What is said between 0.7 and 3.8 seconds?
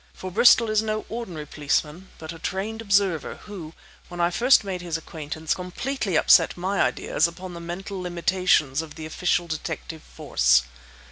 is no ordinary policeman, but a trained observer, who,